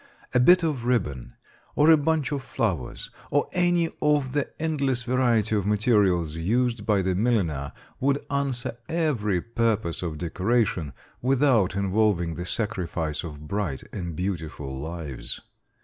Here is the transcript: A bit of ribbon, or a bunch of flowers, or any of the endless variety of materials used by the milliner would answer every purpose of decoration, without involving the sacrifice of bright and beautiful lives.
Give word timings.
A 0.33 0.39
bit 0.39 0.63
of 0.63 0.83
ribbon, 0.83 1.35
or 1.75 1.91
a 1.91 1.95
bunch 1.95 2.31
of 2.31 2.41
flowers, 2.41 3.11
or 3.29 3.47
any 3.53 3.91
of 4.01 4.31
the 4.33 4.49
endless 4.59 5.03
variety 5.03 5.55
of 5.55 5.67
materials 5.67 6.37
used 6.37 6.87
by 6.87 7.03
the 7.03 7.13
milliner 7.13 7.71
would 7.99 8.25
answer 8.31 8.77
every 8.89 9.41
purpose 9.41 10.01
of 10.01 10.17
decoration, 10.17 10.93
without 11.21 11.75
involving 11.75 12.33
the 12.33 12.45
sacrifice 12.45 13.23
of 13.23 13.47
bright 13.47 13.83
and 13.93 14.15
beautiful 14.15 14.79
lives. 14.79 15.39